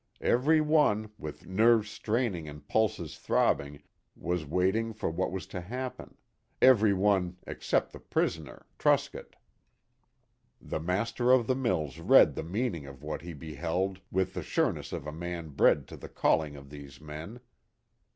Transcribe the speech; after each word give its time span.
Every 0.23 0.61
one, 0.61 1.11
with 1.19 1.45
nerves 1.45 1.91
straining 1.91 2.49
and 2.49 2.67
pulses 2.67 3.19
throbbing, 3.19 3.83
was 4.15 4.47
waiting 4.47 4.93
for 4.93 5.11
what 5.11 5.31
was 5.31 5.45
to 5.53 5.61
happen; 5.61 6.17
every 6.59 6.91
one 6.91 7.37
except 7.45 7.91
the 7.93 7.99
prisoner, 7.99 8.65
Truscott. 8.79 9.35
The 10.59 10.79
master 10.79 11.31
of 11.31 11.45
the 11.45 11.53
mills 11.53 11.99
read 11.99 12.33
the 12.33 12.41
meaning 12.41 12.87
of 12.87 13.03
what 13.03 13.21
he 13.21 13.33
beheld 13.33 14.01
with 14.11 14.33
the 14.33 14.41
sureness 14.41 14.91
of 14.91 15.05
a 15.05 15.11
man 15.11 15.49
bred 15.49 15.87
to 15.89 15.97
the 15.97 16.09
calling 16.09 16.55
of 16.55 16.71
these 16.71 16.99
men. 16.99 17.39